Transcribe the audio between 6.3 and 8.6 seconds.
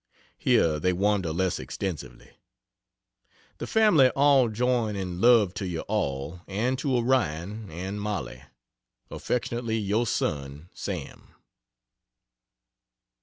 and to Orion and Mollie.